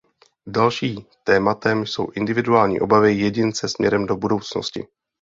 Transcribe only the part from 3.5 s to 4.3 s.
směrem do